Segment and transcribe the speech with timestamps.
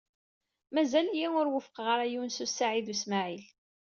[0.73, 3.45] Mazal-iyi ur wufqeɣ ara Yunes u Saɛid u Smaɛil.